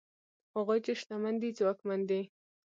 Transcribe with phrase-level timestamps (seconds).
[0.55, 2.21] هغوی چې شتمن دي ځواکمن دي؛